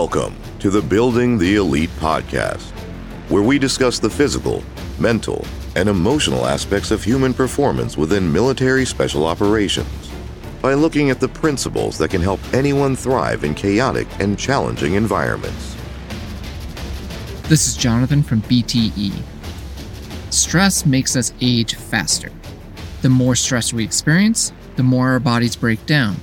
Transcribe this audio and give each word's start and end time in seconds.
Welcome 0.00 0.36
to 0.58 0.68
the 0.68 0.82
Building 0.82 1.38
the 1.38 1.56
Elite 1.56 1.88
podcast, 1.98 2.68
where 3.30 3.42
we 3.42 3.58
discuss 3.58 3.98
the 3.98 4.10
physical, 4.10 4.62
mental, 4.98 5.42
and 5.74 5.88
emotional 5.88 6.44
aspects 6.44 6.90
of 6.90 7.02
human 7.02 7.32
performance 7.32 7.96
within 7.96 8.30
military 8.30 8.84
special 8.84 9.24
operations 9.24 10.10
by 10.60 10.74
looking 10.74 11.08
at 11.08 11.18
the 11.18 11.28
principles 11.28 11.96
that 11.96 12.10
can 12.10 12.20
help 12.20 12.40
anyone 12.52 12.94
thrive 12.94 13.42
in 13.42 13.54
chaotic 13.54 14.06
and 14.20 14.38
challenging 14.38 14.92
environments. 14.92 15.74
This 17.44 17.66
is 17.66 17.74
Jonathan 17.74 18.22
from 18.22 18.42
BTE. 18.42 19.14
Stress 20.28 20.84
makes 20.84 21.16
us 21.16 21.32
age 21.40 21.74
faster. 21.74 22.30
The 23.00 23.08
more 23.08 23.34
stress 23.34 23.72
we 23.72 23.82
experience, 23.82 24.52
the 24.76 24.82
more 24.82 25.08
our 25.08 25.20
bodies 25.20 25.56
break 25.56 25.86
down. 25.86 26.16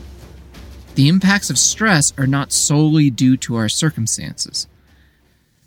The 0.96 1.08
impacts 1.08 1.50
of 1.50 1.58
stress 1.58 2.14
are 2.18 2.28
not 2.28 2.52
solely 2.52 3.10
due 3.10 3.36
to 3.38 3.56
our 3.56 3.70
circumstances. 3.70 4.68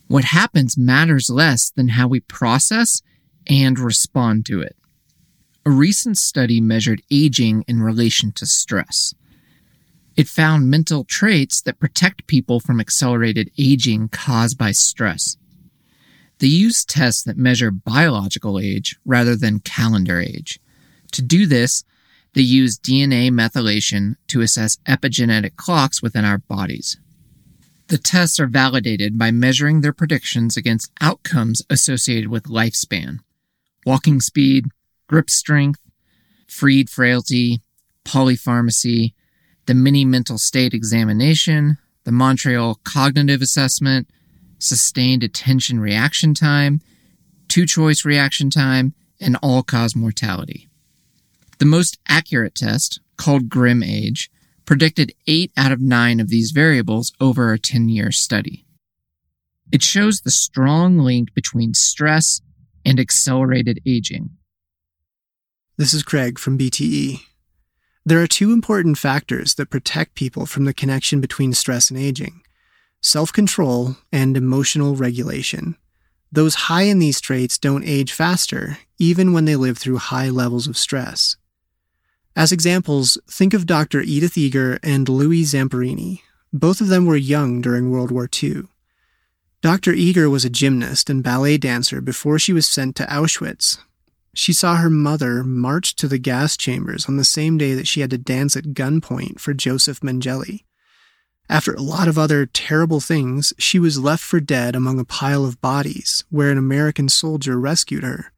What 0.07 0.25
happens 0.25 0.79
matters 0.79 1.29
less 1.29 1.71
than 1.71 1.89
how 1.89 2.07
we 2.07 2.21
process 2.21 3.03
and 3.49 3.79
respond 3.79 4.47
to 4.47 4.61
it. 4.61 4.77
A 5.65 5.71
recent 5.71 6.17
study 6.17 6.61
measured 6.61 7.03
aging 7.11 7.65
in 7.67 7.83
relation 7.83 8.31
to 8.33 8.47
stress. 8.47 9.15
It 10.17 10.29
found 10.29 10.71
mental 10.71 11.03
traits 11.03 11.61
that 11.63 11.81
protect 11.81 12.29
people 12.29 12.61
from 12.61 12.81
accelerated 12.81 13.51
aging 13.59 14.09
caused 14.11 14.57
by 14.57 14.71
stress. 14.71 15.37
They 16.39 16.47
used 16.47 16.89
tests 16.89 17.25
that 17.25 17.37
measure 17.37 17.73
biological 17.73 18.61
age 18.61 18.97
rather 19.05 19.35
than 19.35 19.59
calendar 19.59 20.21
age. 20.21 20.61
To 21.13 21.23
do 21.23 21.47
this, 21.47 21.83
they 22.37 22.43
use 22.43 22.79
DNA 22.79 23.31
methylation 23.31 24.17
to 24.29 24.43
assess 24.43 24.77
epigenetic 24.87 25.57
clocks 25.57 26.03
within 26.03 26.27
our 26.27 26.37
bodies. 26.37 26.99
The 27.89 27.97
tests 27.97 28.39
are 28.39 28.47
validated 28.47 29.19
by 29.19 29.31
measuring 29.31 29.81
their 29.81 29.95
predictions 29.95 30.55
against 30.55 30.93
outcomes 31.01 31.63
associated 31.71 32.29
with 32.29 32.45
lifespan 32.45 33.21
walking 33.87 34.21
speed, 34.21 34.67
grip 35.07 35.31
strength, 35.31 35.81
freed 36.49 36.91
frailty, 36.91 37.63
polypharmacy, 38.05 39.15
the 39.67 39.75
mini 39.75 40.05
mental 40.05 40.39
state 40.39 40.75
examination, 40.75 41.79
the 42.05 42.13
Montreal 42.13 42.81
Cognitive 42.85 43.41
Assessment, 43.41 44.11
sustained 44.59 45.23
attention 45.23 45.79
reaction 45.81 46.35
time, 46.35 46.81
two 47.49 47.65
choice 47.65 48.05
reaction 48.05 48.51
time, 48.51 48.93
and 49.21 49.39
all 49.41 49.63
cause 49.63 49.95
mortality. 49.95 50.69
The 51.59 51.65
most 51.67 51.99
accurate 52.09 52.55
test, 52.55 53.01
called 53.17 53.49
GrimAge, 53.49 54.29
predicted 54.67 55.15
8 55.27 55.53
out 55.57 55.73
of 55.73 55.81
9 55.81 56.21
of 56.21 56.29
these 56.29 56.51
variables 56.51 57.13
over 57.21 57.53
a 57.53 57.59
10 57.59 57.89
year 57.89 58.13
study. 58.13 58.67
It 59.73 59.83
shows 59.83 60.21
the 60.21 60.31
strong 60.31 60.99
link 60.99 61.33
between 61.35 61.75
stress 61.75 62.41
and 62.85 63.01
accelerated 63.01 63.81
aging. 63.87 64.31
This 65.77 65.93
is 65.93 66.03
Craig 66.03 66.39
from 66.39 66.59
BTE. 66.59 67.21
There 68.05 68.23
are 68.23 68.29
two 68.29 68.53
important 68.53 68.99
factors 68.99 69.55
that 69.55 69.71
protect 69.71 70.15
people 70.15 70.47
from 70.47 70.65
the 70.65 70.75
connection 70.75 71.21
between 71.21 71.53
stress 71.53 71.91
and 71.91 71.99
aging 71.99 72.43
self 73.03 73.33
control 73.33 73.97
and 74.13 74.37
emotional 74.37 74.95
regulation. 74.97 75.77
Those 76.31 76.67
high 76.67 76.83
in 76.83 76.99
these 76.99 77.21
traits 77.21 77.57
don't 77.57 77.85
age 77.85 78.13
faster, 78.13 78.79
even 78.99 79.33
when 79.33 79.45
they 79.45 79.57
live 79.57 79.79
through 79.79 79.99
high 79.99 80.29
levels 80.29 80.67
of 80.67 80.77
stress. 80.77 81.37
As 82.37 82.53
examples, 82.53 83.17
think 83.27 83.55
of 83.55 83.65
Dr. 83.65 84.03
Edith 84.03 84.37
Eger 84.37 84.79
and 84.83 85.09
Louis 85.09 85.43
Zamperini. 85.43 86.21
Both 86.53 86.83
of 86.83 86.89
them 86.89 87.07
were 87.07 87.17
young 87.17 87.63
during 87.63 87.91
World 87.91 88.11
War 88.11 88.29
II. 88.43 88.65
Dr. 89.63 89.95
Eger 89.95 90.29
was 90.29 90.45
a 90.45 90.51
gymnast 90.51 91.09
and 91.09 91.25
ballet 91.25 91.57
dancer 91.57 92.03
before 92.03 92.39
she 92.39 92.53
was 92.53 92.69
sent 92.69 92.95
to 92.97 93.07
Auschwitz. 93.07 93.79
She 94.35 94.53
saw 94.53 94.77
her 94.77 94.91
mother 94.91 95.43
march 95.43 95.97
to 95.97 96.07
the 96.07 96.19
gas 96.19 96.59
chambers 96.59 97.07
on 97.09 97.17
the 97.17 97.25
same 97.25 97.57
day 97.57 97.73
that 97.73 97.89
she 97.89 98.03
had 98.03 98.11
to 98.11 98.19
dance 98.19 98.55
at 98.55 98.75
gunpoint 98.75 99.41
for 99.41 99.55
Josef 99.55 100.01
Mengele. 100.01 100.65
After 101.49 101.73
a 101.73 101.81
lot 101.81 102.07
of 102.07 102.19
other 102.19 102.45
terrible 102.45 103.01
things, 103.01 103.55
she 103.57 103.79
was 103.79 103.99
left 103.99 104.23
for 104.23 104.41
dead 104.41 104.77
among 104.77 104.99
a 105.01 105.07
pile 105.07 105.47
of 105.47 105.63
bodies 105.63 106.25
where 106.29 106.51
an 106.51 106.59
American 106.59 107.09
soldier 107.09 107.59
rescued 107.59 108.05
her. 108.05 108.31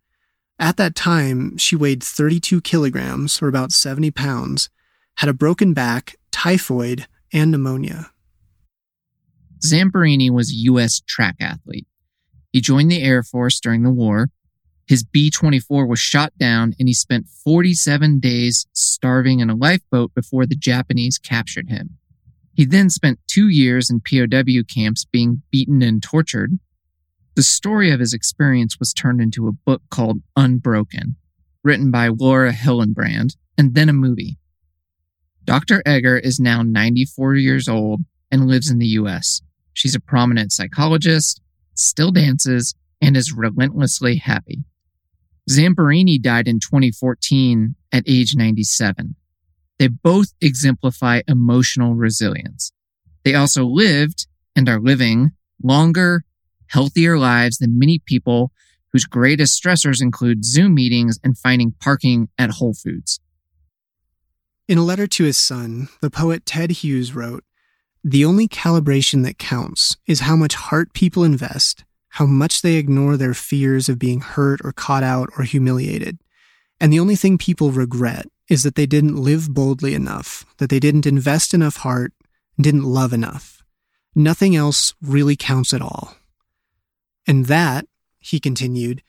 At 0.59 0.77
that 0.77 0.95
time, 0.95 1.57
she 1.57 1.77
weighed 1.77 2.03
32 2.03 2.61
kilograms, 2.63 3.41
or 3.41 3.49
about 3.49 3.73
70 3.73 4.11
pounds, 4.11 4.71
had 5.17 5.29
a 5.29 5.35
broken 5.35 5.73
back, 5.73 6.17
typhoid, 6.33 7.07
and 7.33 7.51
pneumonia. 7.51 8.11
Zamperini 9.65 10.31
was 10.31 10.51
a 10.51 10.57
U.S. 10.71 11.01
track 11.07 11.37
athlete. 11.41 11.87
He 12.53 12.61
joined 12.61 12.91
the 12.91 13.03
Air 13.03 13.23
Force 13.23 13.61
during 13.61 13.83
the 13.83 13.91
war. 13.91 14.31
His 14.87 15.05
B 15.05 15.31
24 15.31 15.87
was 15.87 15.99
shot 15.99 16.33
down, 16.39 16.75
and 16.79 16.89
he 16.89 16.95
spent 16.95 17.29
47 17.29 18.21
days 18.21 18.67
starving 18.73 19.41
in 19.41 19.51
a 19.51 19.55
lifeboat 19.55 20.15
before 20.15 20.47
the 20.47 20.57
Japanese 20.57 21.19
captured 21.19 21.69
him. 21.69 21.99
He 22.55 22.65
then 22.65 22.91
spent 22.91 23.21
two 23.29 23.49
years 23.49 23.91
in 23.91 24.01
POW 24.01 24.63
camps 24.73 25.05
being 25.05 25.43
beaten 25.51 25.83
and 25.83 26.03
tortured. 26.03 26.59
The 27.39 27.45
story 27.45 27.93
of 27.93 28.01
his 28.01 28.13
experience 28.13 28.81
was 28.81 28.93
turned 28.93 29.21
into 29.21 29.47
a 29.47 29.53
book 29.53 29.83
called 29.91 30.23
Unbroken, 30.35 31.15
written 31.63 31.93
by 31.93 32.09
Laura 32.09 32.53
Hillenbrand, 32.53 33.37
and 33.57 33.77
then 33.77 33.89
a 33.89 33.93
movie. 33.93 34.39
Dr. 35.45 35.81
Eger 35.87 36.19
is 36.19 36.41
now 36.41 36.63
94 36.63 37.37
years 37.37 37.69
old 37.69 38.01
and 38.33 38.49
lives 38.49 38.73
in 38.73 38.79
the 38.79 38.89
US. 38.89 39.41
She's 39.73 39.95
a 39.95 40.01
prominent 40.01 40.51
psychologist, 40.51 41.41
still 41.75 42.11
dances, 42.11 42.75
and 43.01 43.17
is 43.17 43.33
relentlessly 43.33 44.17
happy. 44.17 44.65
Zamperini 45.49 46.21
died 46.21 46.49
in 46.49 46.59
2014 46.59 47.77
at 47.93 48.03
age 48.09 48.35
97. 48.35 49.15
They 49.79 49.87
both 49.87 50.33
exemplify 50.41 51.21
emotional 51.29 51.95
resilience. 51.95 52.73
They 53.25 53.37
also 53.37 53.65
lived 53.65 54.27
and 54.57 54.69
are 54.69 54.81
living 54.81 55.31
longer, 55.63 56.25
healthier 56.69 57.19
lives 57.19 57.59
than 57.59 57.79
many 57.79 58.01
people 58.05 58.53
whose 58.93 59.05
greatest 59.05 59.63
stressors 59.63 60.01
include 60.01 60.45
Zoom 60.45 60.75
meetings 60.75 61.19
and 61.23 61.37
finding 61.37 61.73
parking 61.81 62.29
at 62.39 62.51
Whole 62.51 62.75
Foods. 62.75 63.21
In 64.67 64.79
a 64.79 64.85
letter 64.85 65.07
to 65.07 65.25
his 65.25 65.39
son, 65.39 65.89
the 66.01 66.11
poet 66.11 66.45
Ted 66.45 66.71
Hughes 66.71 67.15
wrote, 67.15 67.45
The 68.05 68.25
only 68.25 68.49
calibration 68.49 69.25
that 69.25 69.39
counts 69.39 69.97
is 70.07 70.21
how 70.21 70.37
much 70.37 70.55
heart 70.55 70.93
people 70.93 71.25
invest, 71.25 71.85
how 72.11 72.27
much 72.27 72.63
they 72.63 72.75
ignore 72.75 73.17
their 73.17 73.35
fears 73.35 73.89
of 73.89 73.99
being 73.99 74.21
hurt 74.21 74.61
or 74.65 74.73
caught 74.73 75.03
out 75.03 75.31
or 75.39 75.45
humiliated. 75.45 76.19
And 76.81 76.93
the 76.93 77.01
only 77.01 77.17
thing 77.17 77.39
people 77.39 77.71
regret 77.71 78.27
is 78.49 78.63
that 78.63 78.75
they 78.75 78.87
didn't 78.87 79.17
live 79.17 79.53
boldly 79.53 79.95
enough, 79.95 80.45
that 80.59 80.71
they 80.71 80.81
didn't 80.81 81.07
invest 81.07 81.55
enough 81.55 81.77
heart, 81.79 82.13
didn't 82.61 82.85
love 82.85 83.13
enough. 83.13 83.63
Nothing 84.15 84.57
else 84.57 84.95
really 85.01 85.37
counts 85.37 85.73
at 85.73 85.83
all. 85.83 86.18
And 87.29 87.47
that, 87.47 87.87
he 88.19 88.41
continued, 88.41 89.03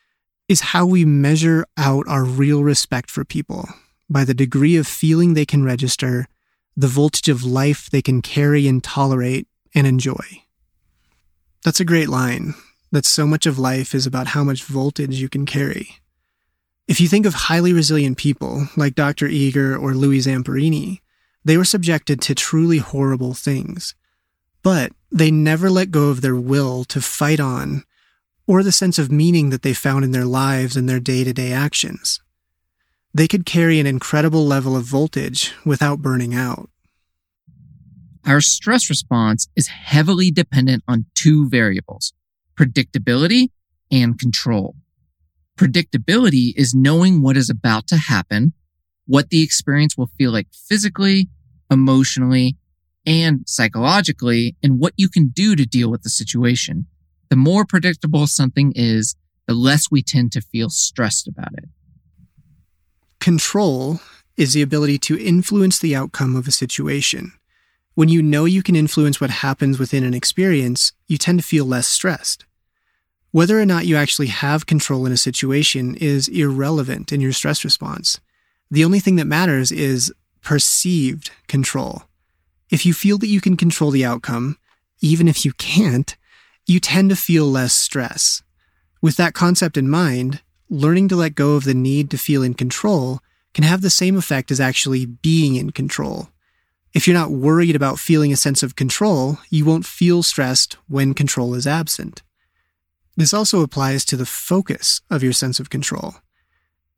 is 0.49 0.59
how 0.59 0.85
we 0.85 1.05
measure 1.05 1.65
out 1.77 2.05
our 2.07 2.25
real 2.25 2.63
respect 2.63 3.09
for 3.09 3.23
people 3.23 3.69
by 4.09 4.25
the 4.25 4.33
degree 4.33 4.75
of 4.75 4.87
feeling 4.87 5.33
they 5.33 5.45
can 5.45 5.63
register, 5.63 6.27
the 6.75 6.87
voltage 6.87 7.29
of 7.29 7.45
life 7.45 7.89
they 7.89 8.01
can 8.01 8.21
carry 8.21 8.67
and 8.67 8.83
tolerate 8.83 9.47
and 9.73 9.87
enjoy. 9.87 10.43
That's 11.63 11.79
a 11.79 11.85
great 11.85 12.09
line, 12.09 12.55
that 12.91 13.05
so 13.05 13.25
much 13.25 13.45
of 13.45 13.57
life 13.57 13.95
is 13.95 14.05
about 14.05 14.27
how 14.27 14.43
much 14.43 14.63
voltage 14.63 15.21
you 15.21 15.29
can 15.29 15.45
carry. 15.45 15.99
If 16.87 16.99
you 16.99 17.07
think 17.07 17.25
of 17.25 17.33
highly 17.33 17.71
resilient 17.71 18.17
people 18.17 18.67
like 18.75 18.95
Dr. 18.95 19.27
Eger 19.27 19.77
or 19.77 19.93
Louis 19.93 20.25
Zamperini, 20.25 20.99
they 21.45 21.55
were 21.55 21.65
subjected 21.65 22.19
to 22.21 22.35
truly 22.35 22.79
horrible 22.79 23.33
things. 23.33 23.95
But 24.63 24.91
they 25.11 25.31
never 25.31 25.69
let 25.69 25.91
go 25.91 26.09
of 26.09 26.21
their 26.21 26.35
will 26.35 26.83
to 26.85 26.99
fight 26.99 27.39
on 27.39 27.83
or 28.49 28.63
the 28.63 28.71
sense 28.71 28.97
of 28.97 29.11
meaning 29.11 29.51
that 29.51 29.61
they 29.61 29.75
found 29.75 30.03
in 30.03 30.09
their 30.09 30.25
lives 30.25 30.75
and 30.75 30.89
their 30.89 30.99
day 30.99 31.23
to 31.23 31.31
day 31.31 31.51
actions. 31.51 32.19
They 33.13 33.27
could 33.27 33.45
carry 33.45 33.79
an 33.79 33.85
incredible 33.85 34.43
level 34.43 34.75
of 34.75 34.85
voltage 34.85 35.53
without 35.63 36.01
burning 36.01 36.33
out. 36.33 36.67
Our 38.25 38.41
stress 38.41 38.89
response 38.89 39.47
is 39.55 39.67
heavily 39.67 40.31
dependent 40.31 40.83
on 40.87 41.05
two 41.13 41.47
variables 41.47 42.11
predictability 42.59 43.49
and 43.91 44.17
control. 44.17 44.75
Predictability 45.55 46.51
is 46.55 46.73
knowing 46.73 47.21
what 47.21 47.37
is 47.37 47.51
about 47.51 47.85
to 47.89 47.97
happen, 47.97 48.53
what 49.05 49.29
the 49.29 49.43
experience 49.43 49.95
will 49.95 50.09
feel 50.17 50.31
like 50.31 50.47
physically, 50.51 51.29
emotionally, 51.69 52.57
and 53.05 53.43
psychologically, 53.45 54.55
and 54.63 54.79
what 54.79 54.93
you 54.97 55.07
can 55.07 55.27
do 55.27 55.55
to 55.55 55.67
deal 55.67 55.91
with 55.91 56.01
the 56.01 56.09
situation 56.09 56.87
the 57.29 57.35
more 57.35 57.65
predictable 57.65 58.27
something 58.27 58.73
is, 58.75 59.15
the 59.47 59.53
less 59.53 59.89
we 59.89 60.01
tend 60.01 60.31
to 60.33 60.41
feel 60.41 60.69
stressed 60.69 61.27
about 61.27 61.53
it. 61.53 61.69
Control 63.19 63.99
is 64.37 64.53
the 64.53 64.61
ability 64.61 64.97
to 64.97 65.19
influence 65.19 65.79
the 65.79 65.95
outcome 65.95 66.35
of 66.35 66.47
a 66.47 66.51
situation. 66.51 67.33
When 67.93 68.09
you 68.09 68.21
know 68.21 68.45
you 68.45 68.63
can 68.63 68.75
influence 68.75 69.19
what 69.19 69.29
happens 69.29 69.77
within 69.77 70.03
an 70.03 70.13
experience, 70.13 70.93
you 71.07 71.17
tend 71.17 71.39
to 71.39 71.45
feel 71.45 71.65
less 71.65 71.87
stressed. 71.87 72.45
Whether 73.31 73.59
or 73.59 73.65
not 73.65 73.85
you 73.85 73.95
actually 73.95 74.27
have 74.27 74.65
control 74.65 75.05
in 75.05 75.11
a 75.11 75.17
situation 75.17 75.95
is 75.95 76.27
irrelevant 76.29 77.11
in 77.11 77.21
your 77.21 77.33
stress 77.33 77.63
response. 77.63 78.19
The 78.71 78.85
only 78.85 78.99
thing 78.99 79.17
that 79.17 79.25
matters 79.25 79.71
is 79.71 80.13
perceived 80.41 81.29
control. 81.47 82.03
If 82.69 82.85
you 82.85 82.93
feel 82.93 83.17
that 83.17 83.27
you 83.27 83.41
can 83.41 83.57
control 83.57 83.91
the 83.91 84.05
outcome, 84.05 84.57
even 85.01 85.27
if 85.27 85.43
you 85.43 85.53
can't, 85.53 86.15
you 86.69 86.79
tend 86.79 87.09
to 87.09 87.15
feel 87.15 87.45
less 87.45 87.73
stress. 87.73 88.43
With 89.01 89.17
that 89.17 89.33
concept 89.33 89.77
in 89.77 89.89
mind, 89.89 90.41
learning 90.69 91.07
to 91.09 91.15
let 91.15 91.35
go 91.35 91.55
of 91.55 91.63
the 91.63 91.73
need 91.73 92.11
to 92.11 92.17
feel 92.17 92.43
in 92.43 92.53
control 92.53 93.21
can 93.53 93.63
have 93.63 93.81
the 93.81 93.89
same 93.89 94.15
effect 94.15 94.51
as 94.51 94.59
actually 94.59 95.05
being 95.05 95.55
in 95.55 95.71
control. 95.71 96.29
If 96.93 97.07
you're 97.07 97.17
not 97.17 97.31
worried 97.31 97.75
about 97.75 97.99
feeling 97.99 98.31
a 98.31 98.37
sense 98.37 98.61
of 98.61 98.75
control, 98.75 99.39
you 99.49 99.65
won't 99.65 99.85
feel 99.85 100.21
stressed 100.23 100.77
when 100.87 101.13
control 101.13 101.55
is 101.55 101.67
absent. 101.67 102.21
This 103.15 103.33
also 103.33 103.61
applies 103.61 104.05
to 104.05 104.15
the 104.15 104.25
focus 104.25 105.01
of 105.09 105.23
your 105.23 105.33
sense 105.33 105.59
of 105.59 105.69
control. 105.69 106.15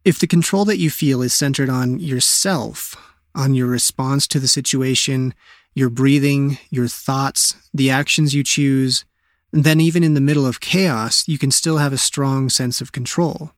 If 0.03 0.19
the 0.19 0.27
control 0.27 0.65
that 0.65 0.77
you 0.79 0.89
feel 0.89 1.21
is 1.21 1.33
centered 1.33 1.69
on 1.69 1.99
yourself, 1.99 2.95
on 3.33 3.53
your 3.53 3.67
response 3.67 4.27
to 4.27 4.39
the 4.39 4.47
situation, 4.47 5.33
your 5.73 5.89
breathing, 5.89 6.57
your 6.69 6.87
thoughts, 6.87 7.55
the 7.73 7.89
actions 7.89 8.35
you 8.35 8.43
choose, 8.43 9.05
then 9.51 9.81
even 9.81 10.03
in 10.03 10.13
the 10.13 10.21
middle 10.21 10.45
of 10.45 10.59
chaos, 10.59 11.27
you 11.27 11.37
can 11.37 11.51
still 11.51 11.77
have 11.77 11.93
a 11.93 11.97
strong 11.97 12.49
sense 12.49 12.81
of 12.81 12.91
control. 12.91 13.51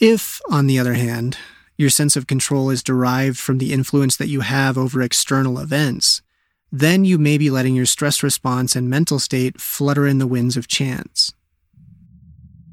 If, 0.00 0.40
on 0.50 0.66
the 0.66 0.78
other 0.78 0.94
hand, 0.94 1.38
your 1.76 1.90
sense 1.90 2.16
of 2.16 2.26
control 2.26 2.70
is 2.70 2.82
derived 2.82 3.38
from 3.38 3.58
the 3.58 3.72
influence 3.72 4.16
that 4.16 4.28
you 4.28 4.40
have 4.40 4.76
over 4.76 5.00
external 5.00 5.58
events, 5.58 6.22
then 6.70 7.04
you 7.04 7.18
may 7.18 7.38
be 7.38 7.50
letting 7.50 7.76
your 7.76 7.86
stress 7.86 8.22
response 8.22 8.74
and 8.74 8.90
mental 8.90 9.20
state 9.20 9.60
flutter 9.60 10.06
in 10.06 10.18
the 10.18 10.26
winds 10.26 10.56
of 10.56 10.66
chance. 10.66 11.32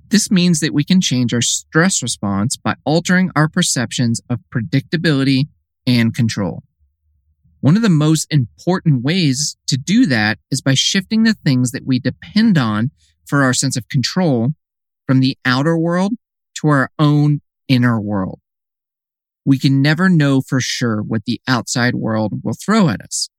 This 0.10 0.32
means 0.32 0.60
that 0.60 0.74
we 0.74 0.84
can 0.84 1.00
change 1.00 1.34
our 1.34 1.42
stress 1.42 2.02
response 2.02 2.58
by 2.58 2.76
altering 2.84 3.32
our 3.36 3.48
perceptions 3.48 4.20
of 4.30 4.40
predictability 4.54 5.48
and 5.88 6.14
control. 6.14 6.64
One 7.62 7.76
of 7.76 7.84
the 7.84 7.90
most 7.90 8.28
important 8.32 9.04
ways 9.04 9.56
to 9.68 9.78
do 9.78 10.08
that 10.08 10.40
is 10.50 10.62
by 10.62 10.74
shifting 10.74 11.24
the 11.24 11.36
things 11.36 11.72
that 11.72 11.86
we 11.86 12.00
depend 12.00 12.58
on 12.58 12.90
for 13.28 13.44
our 13.44 13.54
sense 13.54 13.78
of 13.78 13.88
control 13.88 14.50
from 15.08 15.20
the 15.20 15.38
outer 15.46 15.78
world 15.78 16.14
to 16.56 16.68
our 16.68 16.90
own 16.98 17.42
inner 17.68 18.02
world. 18.02 18.40
We 19.46 19.60
can 19.60 19.82
never 19.82 20.10
know 20.10 20.42
for 20.42 20.60
sure 20.60 21.02
what 21.02 21.26
the 21.26 21.40
outside 21.48 21.96
world 21.96 22.42
will 22.44 22.54
throw 22.54 22.90
at 22.90 23.02
us, 23.02 23.30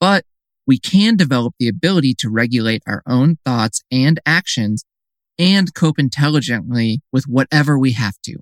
but 0.00 0.24
we 0.66 0.78
can 0.78 1.16
develop 1.16 1.54
the 1.58 1.68
ability 1.68 2.14
to 2.18 2.28
regulate 2.28 2.82
our 2.86 3.02
own 3.06 3.38
thoughts 3.44 3.82
and 3.90 4.20
actions 4.26 4.84
and 5.38 5.74
cope 5.74 5.98
intelligently 5.98 7.02
with 7.12 7.24
whatever 7.24 7.78
we 7.78 7.92
have 7.92 8.14
to. 8.24 8.36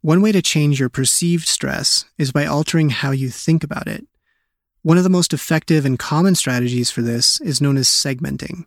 One 0.00 0.22
way 0.22 0.30
to 0.30 0.40
change 0.40 0.78
your 0.78 0.88
perceived 0.88 1.48
stress 1.48 2.04
is 2.18 2.30
by 2.30 2.46
altering 2.46 2.90
how 2.90 3.10
you 3.10 3.30
think 3.30 3.64
about 3.64 3.88
it. 3.88 4.06
One 4.82 4.96
of 4.96 5.02
the 5.02 5.10
most 5.10 5.32
effective 5.32 5.84
and 5.84 5.98
common 5.98 6.36
strategies 6.36 6.90
for 6.90 7.02
this 7.02 7.40
is 7.40 7.60
known 7.60 7.76
as 7.76 7.88
segmenting. 7.88 8.66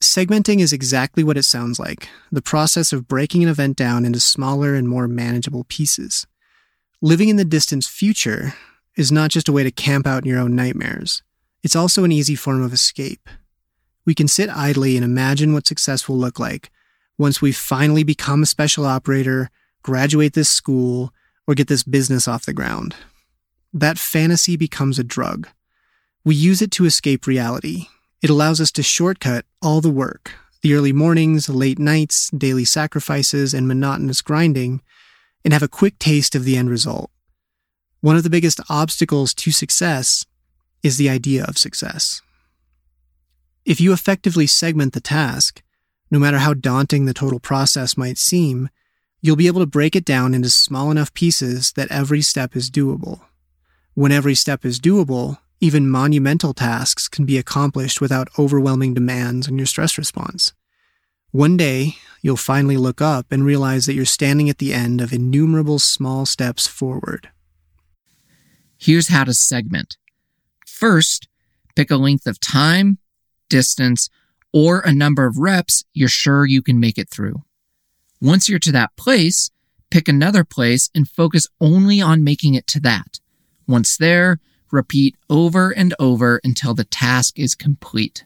Segmenting 0.00 0.60
is 0.60 0.72
exactly 0.72 1.22
what 1.22 1.36
it 1.36 1.44
sounds 1.44 1.78
like 1.78 2.08
the 2.32 2.42
process 2.42 2.92
of 2.92 3.06
breaking 3.06 3.42
an 3.42 3.48
event 3.48 3.76
down 3.76 4.04
into 4.04 4.20
smaller 4.20 4.74
and 4.74 4.88
more 4.88 5.06
manageable 5.06 5.64
pieces. 5.64 6.26
Living 7.02 7.28
in 7.28 7.36
the 7.36 7.44
distant 7.44 7.84
future 7.84 8.54
is 8.96 9.12
not 9.12 9.30
just 9.30 9.48
a 9.48 9.52
way 9.52 9.64
to 9.64 9.70
camp 9.70 10.06
out 10.06 10.24
in 10.24 10.28
your 10.28 10.40
own 10.40 10.56
nightmares, 10.56 11.22
it's 11.62 11.76
also 11.76 12.04
an 12.04 12.12
easy 12.12 12.34
form 12.34 12.62
of 12.62 12.72
escape. 12.72 13.28
We 14.06 14.14
can 14.14 14.28
sit 14.28 14.48
idly 14.48 14.96
and 14.96 15.04
imagine 15.04 15.52
what 15.52 15.66
success 15.66 16.08
will 16.08 16.16
look 16.16 16.38
like 16.38 16.70
once 17.16 17.40
we've 17.40 17.56
finally 17.56 18.02
become 18.02 18.42
a 18.42 18.46
special 18.46 18.84
operator, 18.84 19.50
graduate 19.84 20.32
this 20.32 20.48
school, 20.48 21.12
or 21.46 21.54
get 21.54 21.68
this 21.68 21.84
business 21.84 22.26
off 22.26 22.46
the 22.46 22.52
ground. 22.52 22.96
That 23.72 23.98
fantasy 23.98 24.56
becomes 24.56 24.98
a 24.98 25.04
drug. 25.04 25.46
We 26.24 26.34
use 26.34 26.60
it 26.60 26.72
to 26.72 26.86
escape 26.86 27.26
reality. 27.26 27.86
It 28.22 28.30
allows 28.30 28.60
us 28.60 28.72
to 28.72 28.82
shortcut 28.82 29.44
all 29.62 29.80
the 29.80 29.90
work 29.90 30.32
the 30.62 30.72
early 30.72 30.94
mornings, 30.94 31.50
late 31.50 31.78
nights, 31.78 32.30
daily 32.30 32.64
sacrifices, 32.64 33.52
and 33.52 33.68
monotonous 33.68 34.22
grinding 34.22 34.80
and 35.44 35.52
have 35.52 35.62
a 35.62 35.68
quick 35.68 35.98
taste 35.98 36.34
of 36.34 36.44
the 36.44 36.56
end 36.56 36.70
result. 36.70 37.10
One 38.00 38.16
of 38.16 38.22
the 38.22 38.30
biggest 38.30 38.60
obstacles 38.70 39.34
to 39.34 39.50
success 39.50 40.24
is 40.82 40.96
the 40.96 41.10
idea 41.10 41.44
of 41.44 41.58
success. 41.58 42.22
If 43.66 43.78
you 43.78 43.92
effectively 43.92 44.46
segment 44.46 44.94
the 44.94 45.00
task, 45.00 45.62
no 46.10 46.18
matter 46.18 46.38
how 46.38 46.54
daunting 46.54 47.04
the 47.04 47.14
total 47.14 47.40
process 47.40 47.96
might 47.96 48.16
seem, 48.16 48.70
you'll 49.24 49.36
be 49.36 49.46
able 49.46 49.60
to 49.60 49.66
break 49.66 49.96
it 49.96 50.04
down 50.04 50.34
into 50.34 50.50
small 50.50 50.90
enough 50.90 51.14
pieces 51.14 51.72
that 51.72 51.90
every 51.90 52.20
step 52.20 52.54
is 52.54 52.70
doable. 52.70 53.22
When 53.94 54.12
every 54.12 54.34
step 54.34 54.66
is 54.66 54.78
doable, 54.78 55.38
even 55.60 55.88
monumental 55.88 56.52
tasks 56.52 57.08
can 57.08 57.24
be 57.24 57.38
accomplished 57.38 58.02
without 58.02 58.28
overwhelming 58.38 58.92
demands 58.92 59.48
on 59.48 59.56
your 59.56 59.66
stress 59.66 59.96
response. 59.96 60.52
One 61.30 61.56
day, 61.56 61.94
you'll 62.20 62.36
finally 62.36 62.76
look 62.76 63.00
up 63.00 63.32
and 63.32 63.46
realize 63.46 63.86
that 63.86 63.94
you're 63.94 64.04
standing 64.04 64.50
at 64.50 64.58
the 64.58 64.74
end 64.74 65.00
of 65.00 65.10
innumerable 65.10 65.78
small 65.78 66.26
steps 66.26 66.66
forward. 66.66 67.30
Here's 68.76 69.08
how 69.08 69.24
to 69.24 69.32
segment. 69.32 69.96
First, 70.66 71.28
pick 71.74 71.90
a 71.90 71.96
length 71.96 72.26
of 72.26 72.40
time 72.40 72.98
distance, 73.48 74.10
or 74.52 74.80
a 74.80 74.92
number 74.92 75.24
of 75.24 75.38
reps 75.38 75.82
you're 75.94 76.08
sure 76.10 76.44
you 76.44 76.60
can 76.60 76.78
make 76.78 76.98
it 76.98 77.08
through. 77.08 77.42
Once 78.24 78.48
you're 78.48 78.58
to 78.58 78.72
that 78.72 78.96
place, 78.96 79.50
pick 79.90 80.08
another 80.08 80.44
place 80.44 80.88
and 80.94 81.06
focus 81.06 81.46
only 81.60 82.00
on 82.00 82.24
making 82.24 82.54
it 82.54 82.66
to 82.66 82.80
that. 82.80 83.20
Once 83.68 83.98
there, 83.98 84.40
repeat 84.72 85.14
over 85.28 85.72
and 85.72 85.92
over 85.98 86.40
until 86.42 86.72
the 86.72 86.84
task 86.84 87.38
is 87.38 87.54
complete. 87.54 88.24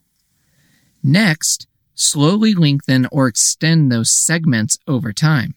Next, 1.03 1.67
slowly 1.97 2.55
lengthen 2.55 3.09
or 3.11 3.27
extend 3.27 3.91
those 3.91 4.09
segments 4.09 4.79
over 4.87 5.13
time. 5.13 5.57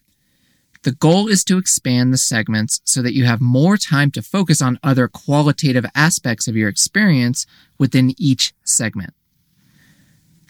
The 0.82 0.90
goal 0.90 1.28
is 1.28 1.44
to 1.44 1.56
expand 1.56 2.12
the 2.12 2.18
segments 2.18 2.80
so 2.84 3.00
that 3.00 3.14
you 3.14 3.24
have 3.24 3.40
more 3.40 3.76
time 3.76 4.10
to 4.10 4.22
focus 4.22 4.60
on 4.60 4.80
other 4.82 5.06
qualitative 5.06 5.86
aspects 5.94 6.48
of 6.48 6.56
your 6.56 6.68
experience 6.68 7.46
within 7.78 8.12
each 8.18 8.54
segment. 8.64 9.14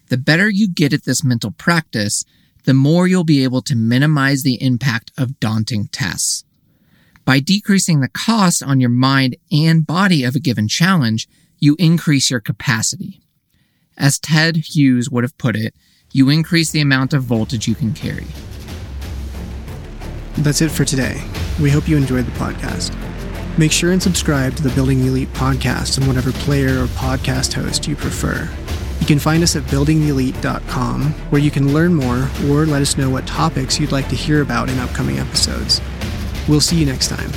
The 0.08 0.16
better 0.16 0.48
you 0.48 0.66
get 0.66 0.94
at 0.94 1.04
this 1.04 1.22
mental 1.22 1.50
practice, 1.50 2.24
the 2.64 2.74
more 2.74 3.06
you'll 3.06 3.24
be 3.24 3.44
able 3.44 3.62
to 3.62 3.76
minimize 3.76 4.42
the 4.42 4.62
impact 4.62 5.10
of 5.18 5.40
daunting 5.40 5.88
tasks. 5.88 6.44
By 7.24 7.40
decreasing 7.40 8.00
the 8.00 8.08
cost 8.08 8.62
on 8.62 8.80
your 8.80 8.90
mind 8.90 9.36
and 9.50 9.86
body 9.86 10.24
of 10.24 10.34
a 10.34 10.40
given 10.40 10.68
challenge, 10.68 11.28
you 11.58 11.76
increase 11.78 12.30
your 12.30 12.40
capacity. 12.40 13.20
As 13.96 14.18
Ted 14.18 14.56
Hughes 14.56 15.10
would 15.10 15.22
have 15.22 15.38
put 15.38 15.54
it, 15.54 15.74
you 16.12 16.28
increase 16.28 16.70
the 16.70 16.80
amount 16.80 17.12
of 17.12 17.22
voltage 17.22 17.68
you 17.68 17.74
can 17.74 17.92
carry. 17.92 18.26
That's 20.38 20.60
it 20.60 20.70
for 20.70 20.84
today. 20.84 21.22
We 21.60 21.70
hope 21.70 21.88
you 21.88 21.96
enjoyed 21.96 22.26
the 22.26 22.32
podcast. 22.32 22.96
Make 23.58 23.70
sure 23.70 23.92
and 23.92 24.02
subscribe 24.02 24.56
to 24.56 24.62
the 24.62 24.74
Building 24.74 25.06
Elite 25.06 25.32
podcast 25.34 26.00
on 26.00 26.08
whatever 26.08 26.32
player 26.32 26.82
or 26.82 26.86
podcast 26.86 27.52
host 27.52 27.86
you 27.86 27.96
prefer. 27.96 28.50
You 29.12 29.16
can 29.16 29.24
find 29.24 29.42
us 29.42 29.56
at 29.56 29.64
buildingtheelite.com, 29.64 31.02
where 31.28 31.38
you 31.42 31.50
can 31.50 31.74
learn 31.74 31.92
more 31.92 32.30
or 32.46 32.64
let 32.64 32.80
us 32.80 32.96
know 32.96 33.10
what 33.10 33.26
topics 33.26 33.78
you'd 33.78 33.92
like 33.92 34.08
to 34.08 34.16
hear 34.16 34.40
about 34.40 34.70
in 34.70 34.78
upcoming 34.78 35.18
episodes. 35.18 35.82
We'll 36.48 36.62
see 36.62 36.76
you 36.76 36.86
next 36.86 37.08
time. 37.08 37.30